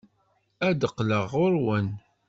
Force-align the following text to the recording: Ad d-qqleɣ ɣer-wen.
Ad 0.67 0.75
d-qqleɣ 0.79 1.23
ɣer-wen. 1.31 1.87